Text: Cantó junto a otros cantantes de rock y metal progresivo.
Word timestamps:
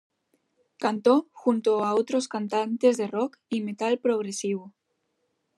Cantó 0.79 1.27
junto 1.31 1.83
a 1.85 1.93
otros 1.93 2.27
cantantes 2.27 2.97
de 2.97 3.05
rock 3.05 3.37
y 3.49 3.61
metal 3.61 3.99
progresivo. 3.99 4.73